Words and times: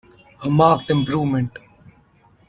A 0.43 0.49
marked 0.49 0.89
improvement. 0.89 1.51